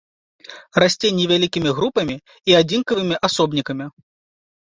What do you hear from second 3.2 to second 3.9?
асобнікамі.